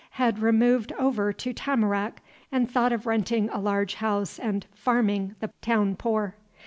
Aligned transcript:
Had 0.17 0.39
removed 0.39 0.91
over 0.93 1.31
to 1.31 1.53
Tamarack, 1.53 2.23
and 2.51 2.67
thought 2.67 2.91
of 2.91 3.05
renting 3.05 3.49
a 3.51 3.59
large 3.59 3.93
house 3.93 4.39
and 4.39 4.65
'farming' 4.73 5.35
the 5.41 5.51
town 5.61 5.95
poor." 5.95 6.33